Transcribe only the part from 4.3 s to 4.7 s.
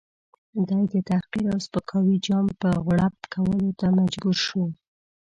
شو.